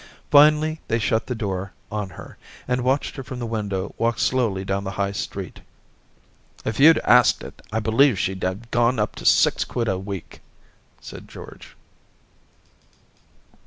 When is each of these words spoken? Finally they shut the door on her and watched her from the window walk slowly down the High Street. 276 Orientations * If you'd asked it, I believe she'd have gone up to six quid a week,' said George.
Finally 0.31 0.81
they 0.87 0.97
shut 0.97 1.27
the 1.27 1.35
door 1.35 1.73
on 1.91 2.09
her 2.09 2.35
and 2.67 2.81
watched 2.81 3.17
her 3.17 3.21
from 3.23 3.37
the 3.37 3.45
window 3.45 3.93
walk 3.99 4.17
slowly 4.17 4.65
down 4.65 4.83
the 4.83 4.89
High 4.97 5.11
Street. 5.11 5.57
276 6.63 6.65
Orientations 6.65 6.65
* 6.65 6.73
If 6.73 6.79
you'd 6.79 6.97
asked 7.07 7.43
it, 7.43 7.61
I 7.71 7.79
believe 7.79 8.17
she'd 8.17 8.41
have 8.41 8.71
gone 8.71 8.97
up 8.97 9.13
to 9.17 9.25
six 9.25 9.63
quid 9.63 9.87
a 9.87 9.99
week,' 9.99 10.41
said 10.99 11.27
George. 11.27 11.75